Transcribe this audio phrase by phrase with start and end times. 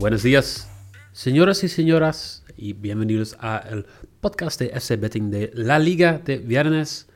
[0.00, 0.66] Buenos días,
[1.12, 3.84] señoras y señoras, y bienvenidos a el
[4.20, 7.06] podcast de FC Betting de La Liga de viernes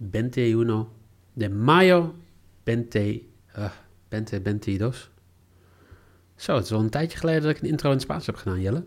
[0.00, 0.90] 21
[1.36, 2.14] de mayo
[2.64, 3.70] 20, uh,
[4.08, 5.12] 2022.
[6.36, 8.60] Zo, het is al een tijdje geleden dat ik een intro in Spaans heb gedaan,
[8.60, 8.84] Jelle.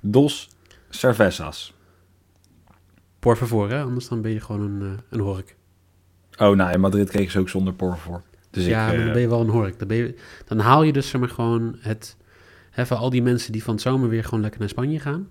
[0.00, 0.48] Dos
[0.88, 1.74] cervezas.
[3.18, 3.82] Por favor, hè?
[3.82, 5.56] anders dan ben je gewoon een, uh, een hork.
[6.38, 8.22] Oh, nou, in Madrid kreeg ze ook zonder por favor.
[8.54, 9.78] Dus ja, ik, maar dan ben je wel een hork.
[9.78, 12.16] Dan, ben je, dan haal je dus zeg maar gewoon het...
[12.70, 15.28] Hè, voor al die mensen die van het zomer weer gewoon lekker naar Spanje gaan.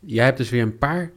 [0.00, 1.10] Jij hebt dus weer een paar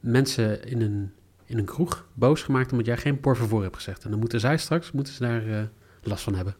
[0.00, 1.12] mensen in een,
[1.44, 2.70] in een kroeg boos gemaakt...
[2.70, 4.04] omdat jij geen por favor hebt gezegd.
[4.04, 5.60] En dan moeten zij straks moeten ze daar uh,
[6.02, 6.56] last van hebben.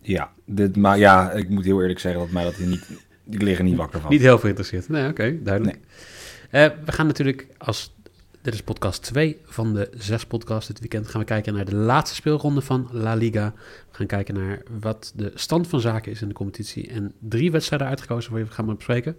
[0.00, 2.90] Ja, dit, maar ja, ik moet heel eerlijk zeggen dat mij dat hier niet...
[3.30, 4.10] Ik lig er niet wakker van.
[4.10, 4.88] Niet heel veel geïnteresseerd.
[4.88, 5.78] Nee, oké, okay, duidelijk.
[6.50, 6.68] Nee.
[6.68, 7.93] Uh, we gaan natuurlijk als...
[8.44, 11.08] Dit is podcast 2 van de zes podcasts dit weekend.
[11.08, 13.52] Gaan we kijken naar de laatste speelronde van La Liga.
[13.90, 16.88] We gaan kijken naar wat de stand van zaken is in de competitie.
[16.88, 19.16] En drie wedstrijden uitgekozen voor je gaan we bespreken.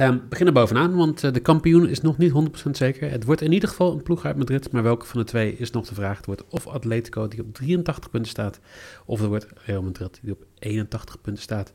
[0.00, 2.32] Um, beginnen bovenaan, want uh, de kampioen is nog niet
[2.66, 3.10] 100% zeker.
[3.10, 5.70] Het wordt in ieder geval een ploeg uit Madrid, maar welke van de twee is
[5.70, 6.16] nog de vraag.
[6.16, 8.60] Het wordt of Atletico, die op 83 punten staat,
[9.04, 11.72] of het wordt Real Madrid, die op 81 punten staat.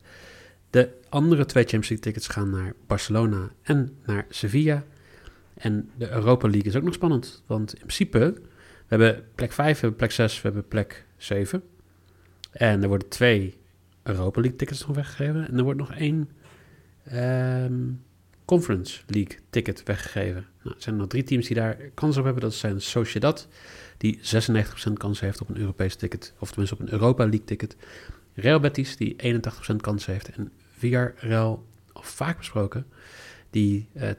[0.70, 4.84] De andere twee Champions League tickets gaan naar Barcelona en naar Sevilla.
[5.58, 8.40] En de Europa League is ook nog spannend, want in principe, we
[8.86, 11.62] hebben plek 5, we hebben plek 6, we hebben plek 7.
[12.50, 13.56] En er worden twee
[14.02, 15.48] Europa League tickets nog weggegeven.
[15.48, 16.30] En er wordt nog één...
[17.12, 18.06] Um,
[18.48, 20.46] Conference League ticket weggegeven.
[20.62, 22.42] Nou, er zijn nog drie teams die daar kans op hebben.
[22.42, 23.48] Dat zijn Sociedad,
[23.96, 26.32] die 96% kans heeft op een Europees ticket.
[26.38, 27.76] Of tenminste op een Europa League ticket.
[28.34, 29.40] Real Betis, die
[29.72, 30.28] 81% kans heeft.
[30.28, 32.86] En Villarreal, al vaak besproken,
[33.50, 34.10] die uh,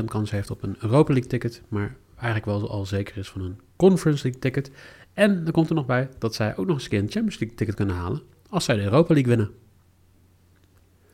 [0.00, 1.62] 22% kans heeft op een Europa League ticket.
[1.68, 4.70] Maar eigenlijk wel al zeker is van een Conference League ticket.
[5.12, 7.38] En er komt er nog bij dat zij ook nog eens een keer een Champions
[7.38, 8.22] League ticket kunnen halen.
[8.48, 9.54] Als zij de Europa League winnen.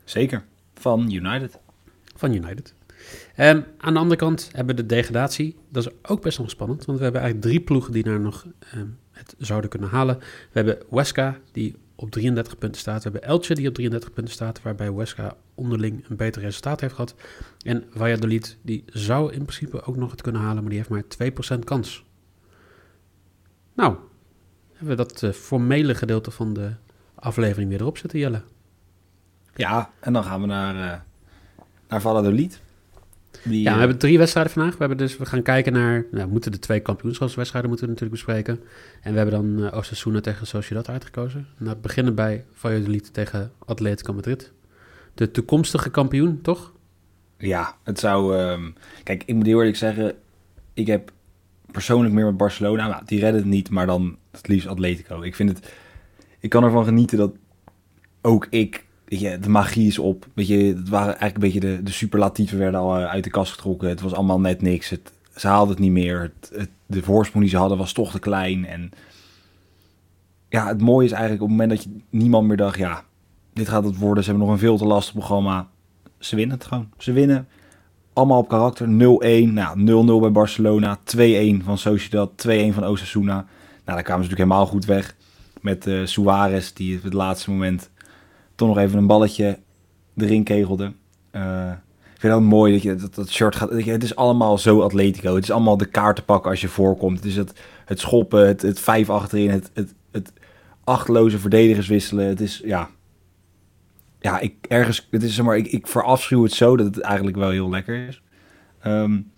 [0.03, 0.43] Zeker.
[0.73, 1.59] Van United
[2.19, 2.73] van United.
[3.37, 5.55] Um, aan de andere kant hebben we de degradatie.
[5.69, 8.45] Dat is ook best wel spannend, want we hebben eigenlijk drie ploegen die daar nog
[8.75, 10.17] um, het zouden kunnen halen.
[10.19, 13.03] We hebben Huesca, die op 33 punten staat.
[13.03, 16.93] We hebben Elche, die op 33 punten staat, waarbij Huesca onderling een beter resultaat heeft
[16.93, 17.15] gehad.
[17.61, 21.55] En Valladolid, die zou in principe ook nog het kunnen halen, maar die heeft maar
[21.57, 22.05] 2% kans.
[23.73, 23.95] Nou,
[24.71, 26.71] hebben we dat uh, formele gedeelte van de
[27.15, 28.41] aflevering weer erop zitten, Jelle.
[29.55, 30.75] Ja, en dan gaan we naar...
[30.75, 30.99] Uh
[31.89, 32.61] naar Valladolid.
[33.43, 34.71] Die, ja, we hebben drie wedstrijden vandaag.
[34.71, 36.05] We, hebben dus, we gaan kijken naar...
[36.11, 38.59] Nou, we moeten de twee kampioenschapswedstrijden moeten we natuurlijk bespreken.
[39.01, 41.47] En we hebben dan uh, Osasuna tegen Sociedad uitgekozen.
[41.57, 44.51] Nou, we beginnen bij Valladolid tegen Atletico Madrid.
[45.19, 46.73] De toekomstige kampioen, toch?
[47.37, 48.37] Ja, het zou...
[48.37, 50.13] Um, kijk, ik moet heel eerlijk zeggen...
[50.73, 51.11] Ik heb
[51.71, 52.87] persoonlijk meer met Barcelona.
[52.87, 55.21] Nou, die redden het niet, maar dan het liefst Atletico.
[55.21, 55.73] Ik vind het...
[56.39, 57.31] Ik kan ervan genieten dat
[58.21, 60.27] ook ik weet je, de magie is op.
[60.33, 63.51] Weet je, het waren eigenlijk een beetje de, de superlatieven werden al uit de kast
[63.51, 63.89] getrokken.
[63.89, 64.89] Het was allemaal net niks.
[64.89, 66.31] Het, ze haalden het niet meer.
[66.51, 68.65] Het, de voorsprong die ze hadden was toch te klein.
[68.65, 68.91] En
[70.49, 73.07] ja, het mooie is eigenlijk op het moment dat je niemand meer dacht, ja,
[73.59, 74.23] dit gaat het worden.
[74.23, 75.67] Ze hebben nog een veel te lastig programma.
[76.19, 76.89] Ze winnen het gewoon.
[76.97, 77.47] Ze winnen.
[78.13, 78.87] Allemaal op karakter.
[78.87, 78.89] 0-1.
[79.53, 79.79] Nou,
[80.17, 80.97] 0-0 bij Barcelona.
[80.97, 82.31] 2-1 van Sociedad.
[82.47, 83.33] 2-1 van Osasuna.
[83.33, 83.45] Nou,
[83.83, 85.15] daar kwamen ze natuurlijk helemaal goed weg.
[85.61, 87.89] Met uh, Suarez, die op het laatste moment
[88.55, 89.59] toch nog even een balletje
[90.17, 90.91] erin kegelde.
[91.31, 91.71] Uh,
[92.13, 93.69] ik vind mooi dat je dat, dat shirt gaat.
[93.69, 95.35] Het is allemaal zo atletico.
[95.35, 97.17] Het is allemaal de kaarten pakken als je voorkomt.
[97.17, 100.33] Het is het, het schoppen, het, het vijf achterin, het, het, het
[100.83, 102.25] achtloze verdedigers wisselen.
[102.25, 102.89] Het is ja.
[104.19, 105.07] Ja, ik ergens.
[105.11, 105.57] Het is zeg maar.
[105.57, 108.21] Ik, ik verafschuw het zo dat het eigenlijk wel heel lekker is.
[108.85, 109.31] Um,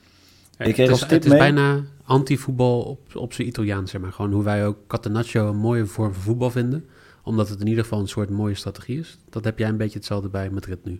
[0.58, 4.12] ja, ik kreeg het is, het is bijna anti-voetbal op, op zijn Italiaans, zeg maar.
[4.12, 6.86] Gewoon hoe wij ook Catenaccio een mooie vorm van voetbal vinden
[7.24, 9.18] omdat het in ieder geval een soort mooie strategie is.
[9.30, 11.00] Dat heb jij een beetje hetzelfde bij Madrid nu,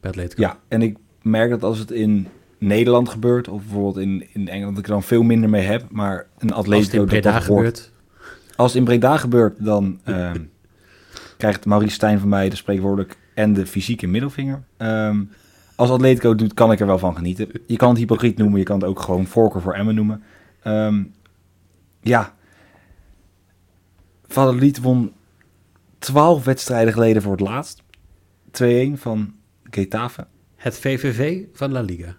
[0.00, 0.42] bij Atletico.
[0.42, 2.28] Ja, en ik merk dat als het in
[2.58, 5.84] Nederland gebeurt, of bijvoorbeeld in, in Engeland, dat ik er dan veel minder mee heb.
[5.90, 6.76] Maar een Atletico...
[6.76, 7.90] Als het in Breda gebeurt.
[8.56, 10.30] Als het in Breda gebeurt, dan uh,
[11.36, 14.62] krijgt Maurice Stijn van mij de spreekwoordelijk en de fysieke middelvinger.
[14.78, 15.30] Um,
[15.80, 17.48] als Atletico het doet, kan ik er wel van genieten.
[17.66, 20.22] Je kan het hypocriet noemen, je kan het ook gewoon voorkeur voor Emmen noemen.
[20.62, 21.02] Ehm,
[22.00, 22.34] ja.
[24.26, 25.12] Valladolid won
[25.98, 27.82] 12 wedstrijden geleden voor het laatst.
[28.50, 29.34] 2-1 van
[29.70, 30.26] Getafe.
[30.56, 32.16] Het VVV van La Liga.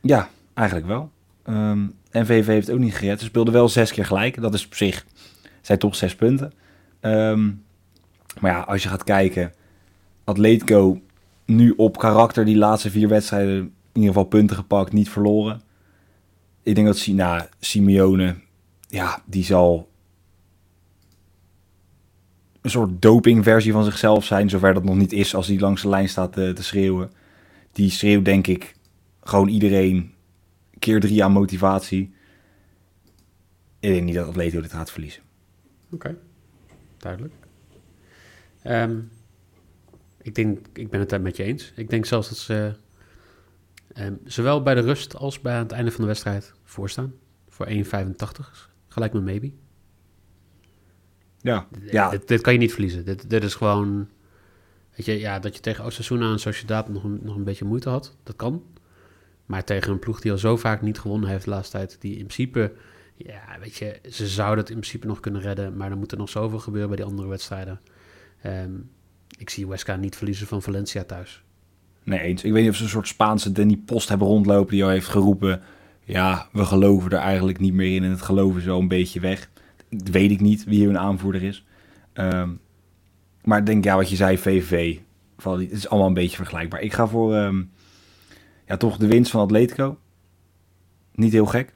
[0.00, 1.10] Ja, eigenlijk wel.
[1.42, 3.18] Ehm, en VV heeft ook niet gered.
[3.20, 4.40] Ze speelden wel zes keer gelijk.
[4.40, 5.06] Dat is op zich,
[5.60, 6.52] zijn toch zes punten.
[7.00, 7.50] Ehm,
[8.40, 9.52] maar ja, als je gaat kijken,
[10.30, 11.00] Atletico
[11.44, 15.62] nu op karakter die laatste vier wedstrijden in ieder geval punten gepakt, niet verloren.
[16.62, 18.36] Ik denk dat Sina, Simeone,
[18.88, 19.88] ja, die zal
[22.60, 25.88] een soort dopingversie van zichzelf zijn, zover dat nog niet is als hij langs de
[25.88, 27.10] lijn staat te, te schreeuwen.
[27.72, 28.76] Die schreeuwt denk ik
[29.20, 30.14] gewoon iedereen
[30.78, 32.14] keer drie aan motivatie.
[33.80, 35.22] Ik denk niet dat Atletico dit gaat verliezen.
[35.90, 36.16] Oké,
[36.98, 37.34] duidelijk.
[38.62, 38.98] Ehm,
[40.30, 41.72] ik denk, ik ben het daar met je eens.
[41.76, 42.74] Ik denk zelfs dat ze
[43.92, 47.14] ehm, zowel bij de rust als bij aan het einde van de wedstrijd voorstaan.
[47.48, 48.68] Voor 1,85.
[48.88, 49.52] Gelijk met maybe.
[51.40, 52.10] Ja, ja.
[52.10, 53.04] Dit, dit kan je niet verliezen.
[53.04, 54.08] Dit, dit is gewoon...
[54.96, 57.88] Weet je, ja, dat je tegen Osasuna en Sociedad nog een, nog een beetje moeite
[57.88, 58.16] had.
[58.22, 58.64] Dat kan.
[59.46, 61.96] Maar tegen een ploeg die al zo vaak niet gewonnen heeft de laatste tijd.
[62.00, 62.72] Die in principe...
[63.16, 65.76] Ja, weet je, ze zouden het in principe nog kunnen redden.
[65.76, 67.80] Maar dan moet er nog zoveel gebeuren bij die andere wedstrijden.
[68.42, 68.72] Ehm,
[69.40, 71.42] ik zie Weska niet verliezen van Valencia thuis.
[72.04, 72.44] Nee, eens.
[72.44, 75.08] Ik weet niet of ze een soort Spaanse Danny Post hebben rondlopen die al heeft
[75.08, 75.62] geroepen...
[76.04, 79.50] Ja, we geloven er eigenlijk niet meer in en het geloven zo een beetje weg.
[79.88, 81.64] Weet ik niet wie een aanvoerder is.
[82.12, 82.50] Ehm,
[83.44, 84.98] maar ik denk, ja, wat je zei, VV.
[85.42, 86.80] Het is allemaal een beetje vergelijkbaar.
[86.80, 87.62] Ik ga voor ehm,
[88.66, 89.98] ja, toch de winst van Atletico.
[91.14, 91.74] Niet heel gek.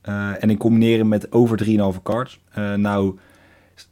[0.00, 2.40] Eh, en in combineren met over 3,5 cards.
[2.50, 3.18] Eh, nou,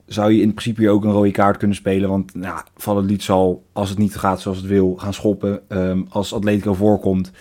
[0.06, 2.08] zou je in principe ook een rode kaart kunnen spelen.
[2.08, 5.68] Want nou, Valladolid zal, als het niet gaat zoals het wil, gaan schoppen.
[5.68, 7.32] Ehm, als Atletico voorkomt,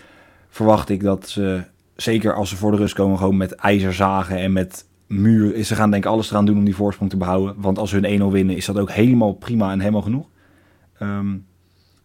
[0.50, 1.64] verwacht ik dat ze,
[1.96, 5.64] zeker als ze voor de rust komen, gewoon met ijzer zagen en met muur.
[5.64, 7.56] Ze gaan denk ik alles eraan doen om die voorsprong te behouden.
[7.58, 10.28] Want als ze hun 1-0 winnen, is dat ook helemaal prima en helemaal genoeg.
[10.98, 11.38] Ehm,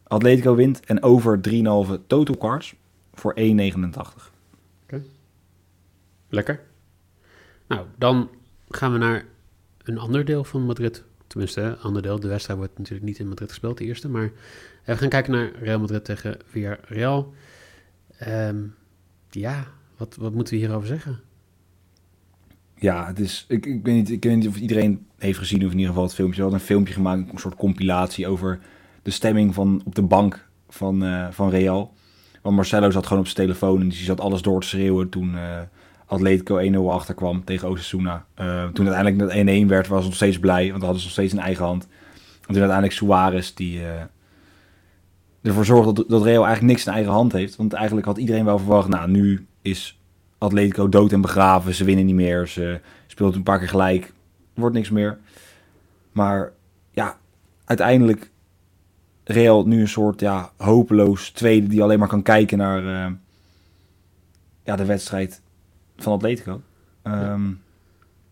[0.03, 2.75] Atletico wint en over 3,5 total cards
[3.15, 4.33] voor 1,89.
[6.35, 6.61] Lekker.
[7.67, 8.29] Nou, dan
[8.69, 9.25] gaan we naar
[9.85, 11.05] een ander deel van Madrid.
[11.27, 12.21] Tenminste, ander deel.
[12.21, 14.09] De wedstrijd wordt natuurlijk niet in Madrid gespeeld, de eerste.
[14.09, 14.33] Maar
[14.85, 17.35] we gaan kijken naar Real Madrid tegen Villarreal.
[18.19, 18.57] Ehm
[19.31, 19.67] ja,
[19.97, 21.21] wat, wat moeten we hierover zeggen?
[22.75, 25.71] Ja, het is, ik, ik, weet niet, ik weet niet of iedereen heeft gezien, of
[25.71, 26.37] in ieder geval het filmpje.
[26.37, 28.59] Ze hadden een filmpje gemaakt, een soort compilatie over
[29.03, 31.95] de stemming van op de bank van, eh, van Real.
[32.43, 35.37] Want Marcelo zat gewoon op zijn telefoon en die zat alles door te schreeuwen toen
[35.37, 35.61] eh,
[36.07, 38.27] Atletico 1-0 achterkwam tegen Osasuna.
[38.35, 41.05] Eh, toen uiteindelijk het 1-1 werd, was hij nog steeds blij, want dan hadden ze
[41.05, 41.89] nog steeds een eigen hand.
[42.23, 44.03] En toen uiteindelijk Suarez die eh,
[45.43, 47.57] ervoor zorgde dat, dat Real eigenlijk niks in eigen hand heeft.
[47.57, 49.99] Want eigenlijk had iedereen wel verwacht, nou nu is
[50.39, 54.13] Atletico dood en begraven, ze winnen niet meer, ze speelt een paar keer gelijk,
[54.55, 55.19] wordt niks meer.
[56.13, 56.53] Maar
[56.91, 57.17] ja,
[57.65, 58.31] uiteindelijk
[59.25, 63.13] Real nu een soort ja, hopeloos tweede die alleen maar kan kijken naar eh,
[64.65, 65.43] ja, de wedstrijd
[65.97, 66.61] van Atletico.
[67.03, 67.51] Ehm,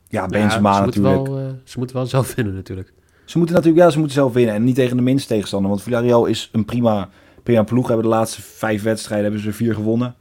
[0.09, 1.27] ja, Benzema ze natuurlijk.
[1.27, 2.93] Wel, eh, ze moeten wel zelf winnen natuurlijk.
[3.25, 4.55] Ze moeten natuurlijk, ja, ze moeten zelf winnen.
[4.55, 5.71] En niet tegen de minste tegenstander.
[5.71, 7.09] Want Villarreal is een prima,
[7.43, 7.87] prima ploeg.
[7.87, 10.15] Hebben de laatste vijf wedstrijden hebben ze er vier gewonnen.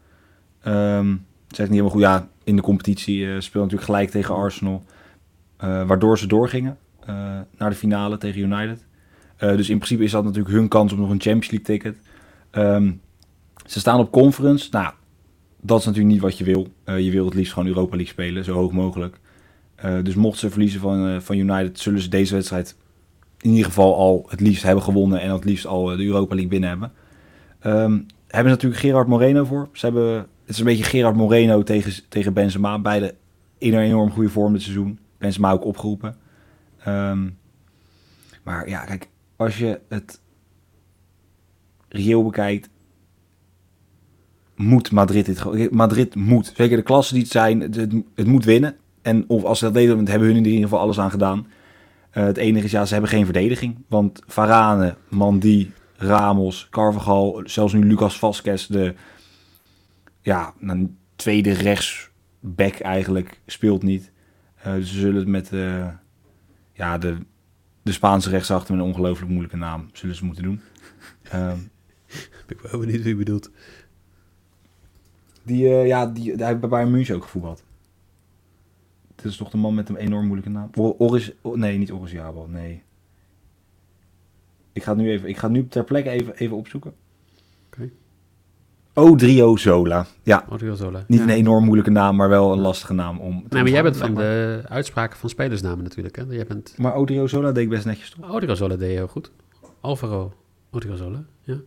[0.61, 1.15] Ehm
[1.47, 2.01] zeg niet helemaal goed.
[2.01, 4.83] Ja, in de competitie eh speelden natuurlijk gelijk tegen Arsenal.
[5.57, 6.77] eh, waardoor ze doorgingen
[7.57, 8.85] naar de finale tegen United.
[9.37, 11.97] Dus in principe is dat natuurlijk hun kans op nog een Champions League ticket.
[12.51, 12.92] Ehm,
[13.66, 14.68] ze staan op conference.
[14.71, 14.94] Nou,
[15.61, 16.68] dat is natuurlijk niet wat je wil.
[16.83, 19.19] Eh, je wil het liefst gewoon Europa League spelen, zo hoog mogelijk.
[19.75, 22.75] Eh, dus mochten ze verliezen van, eh, van United, zullen ze deze wedstrijd
[23.41, 26.49] in ieder geval al het liefst hebben gewonnen en het liefst al de Europa League
[26.51, 26.91] binnen hebben.
[27.59, 27.91] Ehm,
[28.27, 29.69] hebben ze natuurlijk Gerard Moreno voor.
[29.73, 32.80] Ze hebben, het is een beetje Gerard Moreno tegen, tegen Benzema.
[32.80, 33.15] Beide
[33.57, 34.99] in een enorm goede vorm dit seizoen.
[35.18, 36.15] Benzema ook opgeroepen.
[36.83, 37.30] Ehm,
[38.44, 40.21] maar ja, kijk, als je het
[41.87, 42.69] reëel bekijkt,
[44.61, 45.71] moet Madrid dit.
[45.71, 46.53] Madrid moet.
[46.56, 47.75] Zeker de klassen die het zijn, het,
[48.15, 48.75] het, moet winnen.
[49.01, 51.47] En of als ze dat deden, hebben hun in ieder geval alles aan gedaan.
[52.09, 53.75] Eh, het enige is, ja, ze hebben geen verdediging.
[53.87, 58.94] Want Varane, Mandi, Ramos, Carvajal, zelfs nu Lucas Vasquez, de
[60.21, 64.11] ja, een tweede rechtsback eigenlijk, speelt niet.
[64.56, 65.87] Eh, ze zullen het met eh,
[66.73, 67.18] ja, de,
[67.81, 70.61] de Spaanse rechtsachter met een ongelooflijk moeilijke naam zullen ze moeten doen.
[71.23, 71.57] Ehm,
[72.47, 73.51] Ik ben wel benieuwd wie je bedoelt.
[75.44, 77.64] Die, eh, ja, die, hij heeft bij Bayern München ook gevoetbald.
[79.16, 80.69] Het is toch de man met een enorm moeilijke naam?
[80.76, 82.83] Oris, nee, niet Oris Jabal, nee.
[84.74, 86.94] Ik ga nu even, ik ga nu ter plekke even, even opzoeken.
[87.68, 87.90] Oké.
[88.94, 90.06] Odrio Zola.
[90.24, 91.04] Ja, Odriozola.
[91.07, 91.26] niet ja.
[91.26, 93.98] een enorm moeilijke naam, maar wel een lastige naam om te Nee, maar jij bent
[93.98, 96.16] van de uitspraken van spelersnamen natuurlijk.
[96.16, 96.24] Hè?
[96.30, 98.33] Jij bent Maar Odrio Zola deed ik best netjes toch?
[98.33, 99.31] Odriozola deed je heel goed.
[99.80, 100.33] Alvaro
[100.71, 101.57] Odriozola, ja.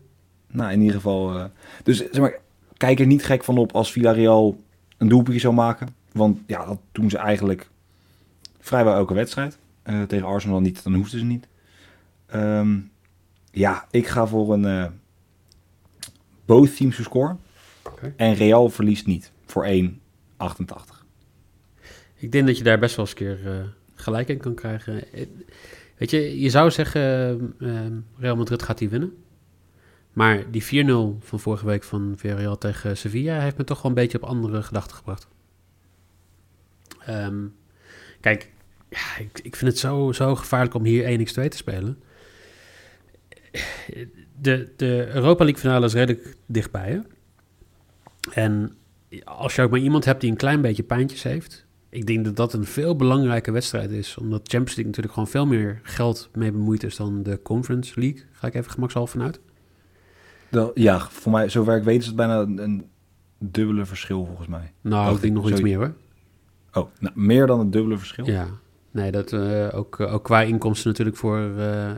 [0.51, 1.39] Nou, in ieder geval.
[1.39, 1.45] eh,
[1.83, 2.39] dus zeg maar,
[2.85, 4.63] kijk er niet gek van op als Villarreal
[4.99, 5.89] een doelpuntje zou maken.
[6.13, 7.69] Want ja, dat doen ze eigenlijk
[8.61, 9.59] vrijwel elke wedstrijd.
[9.83, 11.49] Eh, tegen Arsenal niet, dan hoefden ze niet.
[12.27, 12.79] Ehm,
[13.51, 14.87] ja, ik ga voor een eh
[16.45, 17.37] both teams to score.
[17.83, 18.13] Oké.
[18.17, 21.05] En Real verliest niet voor 1,88.
[22.15, 23.65] Ik denk dat je daar best wel eens een keer eh,
[23.95, 25.03] gelijk in kan krijgen.
[25.97, 27.03] Weet je, je zou zeggen,
[27.59, 29.24] eh, eh, Real Madrid gaat die winnen.
[30.15, 30.67] Maar die 4-0
[31.21, 34.63] van vorige week van Villarreal tegen Sevilla heeft me toch wel een beetje op andere
[34.63, 35.29] gedachten gebracht.
[36.99, 37.47] Ehm,
[38.21, 38.51] kijk,
[38.91, 42.03] ja, ik, ik vind het zo, zo gevaarlijk om hier 1x2 te spelen.
[44.41, 46.91] De, de Europa League finale is redelijk dichtbij.
[46.91, 47.01] Hè?
[48.33, 48.77] En
[49.25, 52.37] als je ook maar iemand hebt die een klein beetje pijntjes heeft, ik denk dat
[52.37, 54.17] dat een veel belangrijke wedstrijd is.
[54.17, 58.23] Omdat Champions League natuurlijk gewoon veel meer geld mee bemoeid is dan de Conference League.
[58.33, 59.41] Ga ik even gemakshalve vanuit.
[60.75, 62.85] Ja, voor mij, zover ik weet, is het bijna een, een
[63.39, 64.73] dubbele verschil volgens mij.
[64.81, 65.95] Nou, Dacht ik denk nog iets meer hoor.
[66.73, 68.27] Oh, nou, meer dan het dubbele verschil.
[68.27, 68.47] Ja,
[68.91, 71.93] nee, dat, eh, ook, eh, ook qua inkomsten natuurlijk voor eh,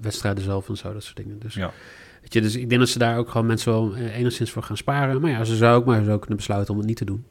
[0.00, 1.38] wedstrijden zelf en zo, dat soort dingen.
[1.38, 1.72] Dus, Ja.
[2.20, 4.76] weet je, dus ik denk dat ze daar ook gewoon mensen wel enigszins voor gaan
[4.76, 5.20] sparen.
[5.20, 7.24] Maar ja, ze zou ook maar zo kunnen besluiten om het niet te doen.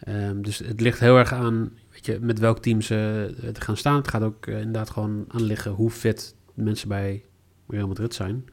[0.00, 3.76] Ehm, dus het ligt heel erg aan weet je, met welk team ze te gaan
[3.76, 3.96] staan.
[3.96, 7.24] Het gaat ook inderdaad gewoon aan liggen hoe fit mensen bij
[7.68, 8.44] Real Madrid zijn.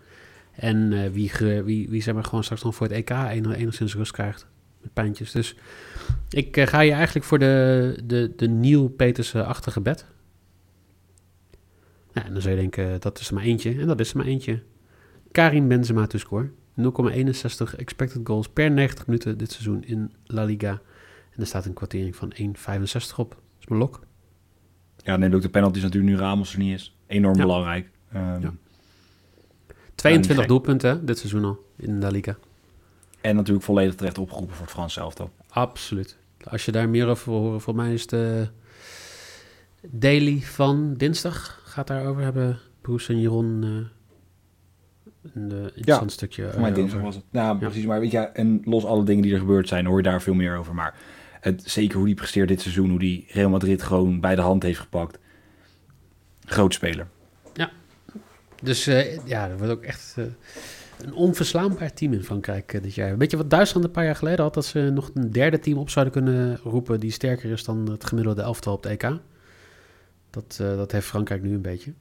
[0.56, 1.32] En eh, wie,
[1.64, 4.48] wie, wie zeg maar gewoon straks nog voor het EK enig- enigszins rust krijgt
[4.82, 5.32] met pijntjes.
[5.32, 5.56] Dus
[6.30, 10.06] ik eh, ga je eigenlijk voor de, de, de Neil Petersen-achtige bed.
[12.14, 13.80] Nou, en dan zou je denken, dat is er maar eentje.
[13.80, 14.64] En dat is er maar eentje.
[15.32, 16.50] Karim Benzema to score.
[16.82, 20.70] 0,61 expected goals per 90 minuten dit seizoen in La Liga.
[21.32, 22.44] En er staat een kwartering van 1,65
[23.18, 23.30] op.
[23.30, 24.02] Dat is mijn lok.
[24.98, 26.98] Ja, neemt ook de penalties natuurlijk nu Ramos er niet is.
[27.08, 27.42] Enorm Ja.
[27.42, 27.90] belangrijk.
[28.12, 28.54] Ehm, Ja.
[29.96, 30.48] 22 gek.
[30.48, 32.38] doelpunten dit seizoen al in La Liga.
[33.22, 35.30] En natuurlijk volledig terecht opgeroepen voor het Frans elftal.
[35.50, 36.18] Absoluut.
[36.44, 38.48] Als je daar meer over wil horen, voor mij is de
[39.82, 41.62] daily van dinsdag.
[41.64, 44.02] Gaat daarover hebben Broes en Jeroen eh,
[45.34, 47.24] een eh, stukje Voor mij eh, dinsdag was het.
[47.32, 47.54] Nou, Ja.
[47.68, 47.86] precies.
[47.86, 50.34] Maar weet je, en los alle dingen die er gebeurd zijn, hoor je daar veel
[50.34, 50.74] meer over.
[50.76, 50.96] Maar
[51.40, 54.64] het, zeker hoe die presteert dit seizoen, hoe die Real Madrid gewoon bij de hand
[54.64, 55.20] heeft gepakt.
[56.46, 57.08] Groot speler.
[58.64, 60.26] Dus eh, ja, dat wordt ook echt eh,
[61.06, 63.18] een onverslaanbaar team in Frankrijk eh, dit jaar.
[63.18, 64.54] Weet je wat Duitsland een paar jaar geleden had?
[64.54, 68.06] Dat ze nog een derde team op zouden kunnen roepen die sterker is dan het
[68.06, 69.18] gemiddelde elftal op de EK.
[70.30, 71.94] Dat, dat heeft Frankrijk nu een beetje.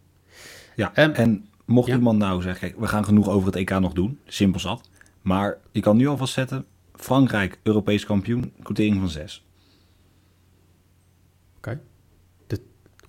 [0.76, 1.94] Ja, Ehm, en mocht ja.
[1.94, 4.18] iemand nou zeggen, kijk, we gaan genoeg over het EK nog doen.
[4.26, 4.88] Simpel zat.
[5.22, 6.64] Maar je kan nu alvast zetten,
[6.94, 9.44] Frankrijk, Europees kampioen, quotering van 6.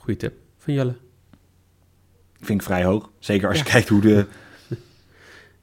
[0.03, 1.02] Goeie tip van Jelle.
[2.45, 3.09] Vind ik vrij hoog.
[3.19, 3.71] Zeker als je Ja.
[3.71, 4.25] kijkt hoe de,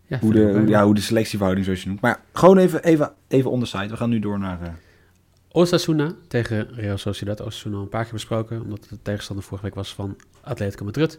[0.07, 2.01] Ja, hoe de, ja, hoe de selectieverhouding zoals je noemt.
[2.01, 3.89] Maar gewoon even, even, even on the side.
[3.89, 4.63] We gaan nu door naar...
[4.63, 4.69] eh,
[5.53, 7.41] Osasuna tegen Real Sociedad.
[7.41, 10.85] Osasuna al een paar keer besproken, omdat het de tegenstander vorige week was van Atletico
[10.85, 11.11] Madrid.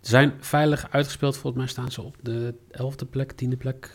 [0.00, 1.36] Ze zijn veilig uitgespeeld.
[1.36, 3.90] Volgens mij staan ze op de elfde plek, tiende plek.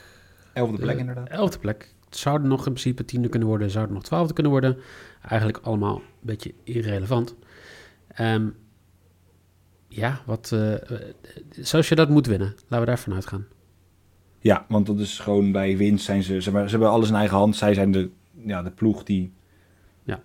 [0.54, 1.30] elfde plek inderdaad.
[1.30, 1.94] Elfde plek.
[2.06, 4.78] Het zouden nog in principe tiende kunnen worden, zouden nog twaalfde kunnen worden.
[5.22, 7.36] Eigenlijk allemaal een beetje irrelevant.
[8.08, 8.48] Ehm,
[9.96, 10.80] ja, wat, eh eh,
[11.50, 12.54] zoals je dat moet winnen.
[12.58, 13.46] Laten we daarvan uitgaan.
[14.40, 16.42] Ja, want dat is gewoon bij winst zijn ze...
[16.42, 17.56] Ze hebben, ze hebben alles in eigen hand.
[17.56, 18.10] Zij zijn de,
[18.46, 19.32] ja, de ploeg die
[20.04, 20.22] Ja.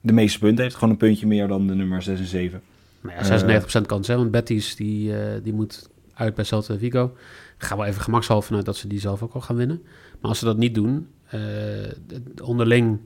[0.00, 0.76] de meeste punten heeft.
[0.76, 2.62] Gewoon een puntje meer dan de nummer 6 en 7.
[3.00, 4.16] Maar ja, 96% kans, hè?
[4.16, 7.04] Want Betis die, eh, die moet uit bij Celta Vigo.
[7.58, 9.82] Ik ga wel even gemakshalve vanuit dat ze die zelf ook al gaan winnen.
[10.20, 11.40] Maar als ze dat niet doen, eh,
[12.42, 13.00] onderling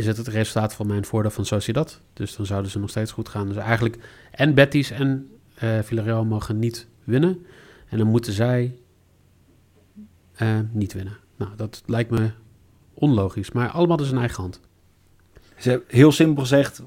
[0.00, 2.00] is het het resultaat van mijn voordeel van Sociedad.
[2.12, 3.48] Dus dan zouden ze nog steeds goed gaan.
[3.48, 3.98] Dus eigenlijk
[4.30, 7.46] en Betis en eh Villarreal mogen niet winnen.
[7.88, 8.74] En dan moeten zij
[10.32, 11.16] eh, niet winnen.
[11.36, 12.30] Nou, dat lijkt me
[12.94, 13.52] onlogisch.
[13.52, 14.60] Maar allemaal dus in eigen hand.
[15.56, 16.82] Ze heel simpel gezegd,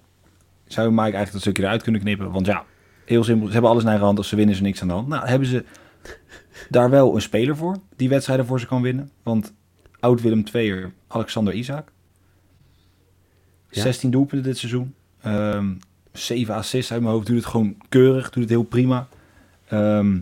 [0.65, 2.31] zou Mike eigenlijk dat stukje eruit kunnen knippen.
[2.31, 2.65] Want ja,
[3.05, 4.17] heel simpel, ze hebben alles in eigen hand.
[4.17, 5.07] Als ze winnen is er niks aan de hand.
[5.07, 5.65] Nou, hebben ze
[6.69, 9.09] daar wel een speler voor, die wedstrijden voor ze kan winnen.
[9.23, 9.53] Want
[9.99, 11.91] oud-Willem II'er, Alexander Isaac.
[13.75, 13.81] Ja.
[13.81, 14.93] 16 doelpunten dit seizoen.
[15.21, 15.73] Ehm
[16.11, 17.27] 7 assists uit mijn hoofd.
[17.27, 19.07] Doet het gewoon keurig, doet het heel prima.
[19.67, 20.19] Ehm,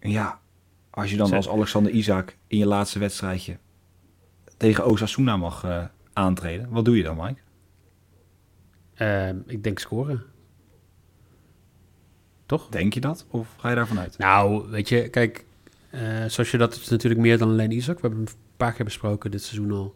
[0.00, 0.40] ja,
[0.90, 3.56] als je dan als Alexander Isaac in je laatste wedstrijdje
[4.56, 6.68] tegen Osasuna mag eh, aantreden.
[6.70, 7.40] Wat doe je dan, Mike?
[8.94, 10.22] Eh, ik denk scoren.
[12.46, 12.68] Toch?
[12.68, 13.26] Denk je dat?
[13.30, 14.18] Of ga je daarvan uit?
[14.18, 15.44] Nou, weet je, kijk,
[15.96, 17.94] Uh, zoals je dat is natuurlijk meer dan alleen Isaac.
[17.94, 19.94] We hebben hem een paar keer besproken dit seizoen al.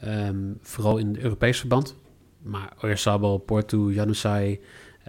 [0.00, 1.96] Ehm, vooral in het Europees verband.
[2.42, 4.60] Maar Oyarzabal, Porto, Janusai,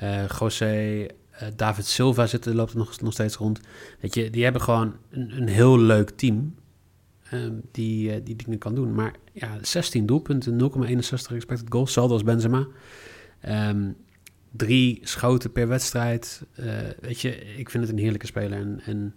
[0.03, 3.59] uh, José, uh, David Silva zit, loopt er nog, nog steeds rond.
[3.99, 6.55] Weet je, die hebben gewoon een, een heel leuk team
[7.33, 8.93] um, die, uh, die dingen kan doen.
[8.93, 10.89] Maar ja, 16 doelpunten, 0,61
[11.35, 12.67] expected goals, hetzelfde als Benzema.
[13.49, 13.95] Um,
[14.51, 16.41] drie schoten per wedstrijd.
[16.99, 18.57] weet je, ik vind het een heerlijke speler.
[18.59, 19.13] En, en,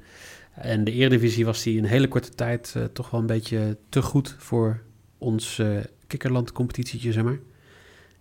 [0.54, 4.34] en de Eredivisie was hij een hele korte tijd toch wel een beetje te goed
[4.38, 4.82] voor
[5.26, 5.62] ons
[6.06, 7.38] kikkerland competitietje, zeg maar.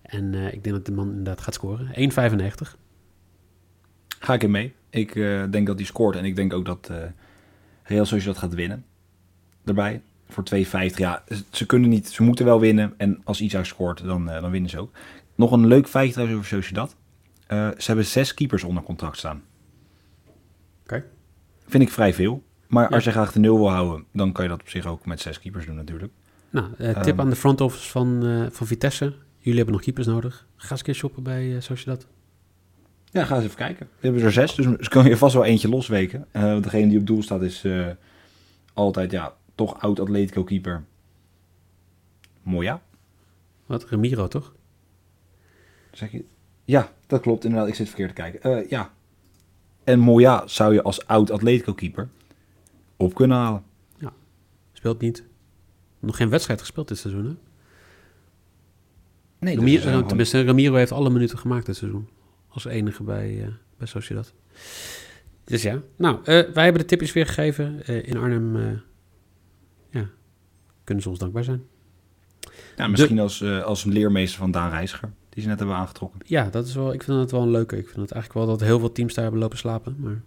[0.02, 1.88] En uh, ik denk dat de man inderdaad gaat scoren.
[1.88, 2.78] 1,95.
[4.20, 4.74] Ga ik in mee.
[4.90, 6.98] Ik uh, denk dat hij scoort en ik denk ook dat uh,
[7.84, 8.86] Real Sociedad gaat winnen.
[9.64, 10.02] Daarbij.
[10.30, 10.96] Voor 2,50.
[10.96, 12.10] Ja, ze kunnen niet.
[12.10, 12.94] Ze moeten wel winnen.
[12.98, 14.92] En als Isaac scoort, dan, dan winnen ze ook.
[15.36, 16.96] Nog een leuk feitje trouwens over Sociedad.
[17.48, 19.44] ze hebben zes keepers onder contract staan.
[20.84, 20.96] Oké.
[20.96, 21.04] Okay.
[21.68, 22.44] Vind ik vrij veel.
[22.68, 22.96] Maar ja.
[22.96, 25.20] als je graag de nul wil houden, dan kan je dat op zich ook met
[25.20, 26.14] zes keepers doen natuurlijk.
[26.56, 29.14] Nou, tip um, aan de front office van, van Vitesse.
[29.38, 30.48] Jullie hebben nog keepers nodig.
[30.56, 32.08] Ga eens een keer shoppen bij uh, Sociedad.
[33.12, 33.90] Ja, ga eens even kijken.
[34.00, 36.28] We hebben er zes, dus, dus kan je vast wel eentje losweken.
[36.34, 37.66] Uh, degene die op doel staat is
[38.74, 40.84] altijd, ja, toch oud Atletico keeper.
[42.44, 42.82] Moja.
[43.66, 43.86] Wat?
[43.90, 44.54] Ramiro, toch?
[45.92, 46.26] Zeg je?
[46.66, 47.68] Ja, dat klopt inderdaad.
[47.70, 48.52] Ik zit verkeerd te kijken.
[48.52, 48.94] Uh, ja.
[49.84, 52.10] En Moja zou je als oud Atletico keeper
[52.98, 53.64] op kunnen halen.
[53.98, 54.14] Ja,
[54.74, 55.24] speelt niet.
[56.06, 57.36] Nog geen wedstrijd gespeeld dit seizoen, hè?
[59.40, 60.08] Nee, Ramiro, gewoon...
[60.08, 62.10] tenminste, Ramiro heeft alle minuten gemaakt dit seizoen.
[62.48, 63.48] Als enige bij, uh,
[63.78, 64.34] bij Sociedad.
[65.44, 67.82] Dus ja, nou, uh, wij hebben de tipjes weer gegeven.
[67.90, 68.58] Uh, in Arnhem
[69.90, 70.10] ja,
[70.84, 71.64] kunnen ze ons dankbaar zijn.
[72.78, 73.22] Ja, misschien de...
[73.22, 76.20] als, als een leermeester van Daan Reiziger, die ze net hebben aangetrokken.
[76.26, 77.78] Ja, dat is wel, ik vind dat wel een leuke.
[77.78, 79.96] Ik vind het eigenlijk wel dat heel veel teams daar hebben lopen slapen.
[80.00, 80.22] Maar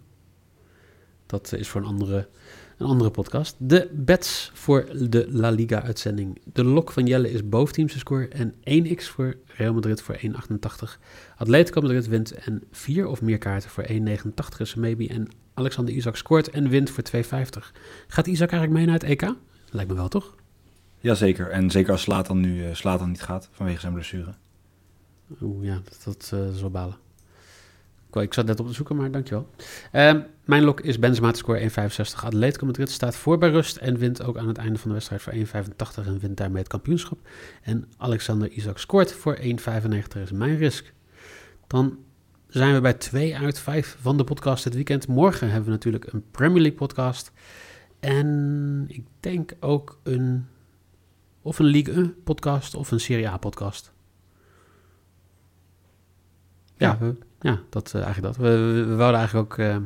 [1.25, 2.27] dat is voor een andere
[2.79, 3.55] een andere podcast.
[3.57, 6.41] De bets voor de La Liga-uitzending.
[6.53, 10.21] De lok van Jelle is boven score en 1x voor Real Madrid voor 1,88.
[11.37, 15.07] Atletico Madrid wint en 4 of meer kaarten voor 1,89 is maybe.
[15.07, 17.21] En Alexander Isaac scoort en wint voor 2,50.
[18.07, 19.33] Gaat Isaac eigenlijk mee naar het EK?
[19.69, 20.35] Lijkt me wel, toch?
[20.99, 21.49] Jazeker.
[21.49, 24.33] En zeker als Slatan nu uh, Slatan niet gaat vanwege zijn blessure.
[25.41, 26.95] Oeh, ja, dat, uh, is wel balen.
[28.13, 29.49] Ik zat net op te zoeken, maar dankjewel.
[29.93, 32.23] Um, mijn lok is Benzema te score 1,65.
[32.23, 35.21] Atletico Madrid staat voor bij rust en wint ook aan het einde van de wedstrijd
[35.21, 37.19] voor 1,85 en wint daarmee het kampioenschap.
[37.61, 40.93] En Alexander Isaac scoort voor 1,95 is mijn risk.
[41.67, 41.97] Dan
[42.47, 45.07] zijn we bij 2 uit 5 van de podcast dit weekend.
[45.07, 47.31] Morgen hebben we natuurlijk een Premier League podcast.
[47.99, 50.47] En ik denk ook een
[51.41, 53.91] of een League 1 podcast of een Serie A podcast.
[56.77, 58.45] Ja, ja, ja dat, uh, eigenlijk dat.
[58.45, 59.77] We, we, we wouden eigenlijk ook uh,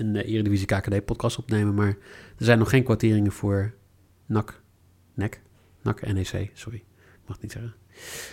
[0.00, 1.88] een uh, Eredivisie KKD podcast opnemen, maar
[2.36, 3.74] er zijn nog geen kwarteringen voor
[4.26, 4.62] NAC,
[5.14, 5.40] NEC,
[5.82, 7.74] NAC NEC, sorry, ik mag het niet zeggen.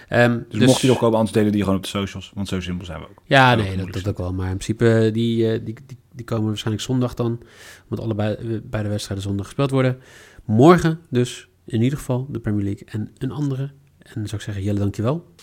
[0.10, 2.48] Um, dus, dus mocht je nog komen, anders delen die gewoon op de socials, want
[2.48, 3.22] zo simpel zijn we ook.
[3.26, 6.86] Ja, nee, dat, dat ook wel, maar in principe die, die, die, die komen waarschijnlijk
[6.86, 7.42] zondag dan,
[7.88, 10.00] want allebei beide wedstrijden zondag gespeeld worden.
[10.46, 13.64] Morgen dus in ieder geval de Premier League en een andere.
[13.98, 15.34] En dan zou ik zeggen, Jelle, dankjewel.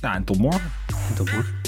[0.00, 0.70] Ja, en tot morgen.
[1.08, 1.59] En tot morgen.